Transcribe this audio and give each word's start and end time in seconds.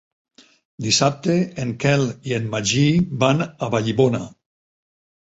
Dissabte 0.85 1.35
en 1.65 1.75
Quel 1.85 2.07
i 2.31 2.35
en 2.39 2.51
Magí 2.57 2.89
van 3.27 3.49
a 3.49 3.73
Vallibona. 3.79 4.27